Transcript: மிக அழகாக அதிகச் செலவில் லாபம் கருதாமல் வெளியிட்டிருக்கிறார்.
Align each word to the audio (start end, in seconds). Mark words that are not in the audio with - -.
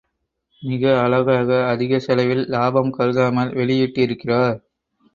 மிக 0.63 1.01
அழகாக 1.01 1.59
அதிகச் 1.67 2.01
செலவில் 2.01 2.43
லாபம் 2.47 2.91
கருதாமல் 2.91 3.53
வெளியிட்டிருக்கிறார். 3.53 4.57